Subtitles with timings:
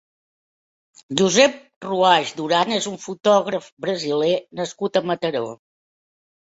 [1.21, 5.49] Josep Ruaix Duran és un fotògraf brasiler nascut a Mataró.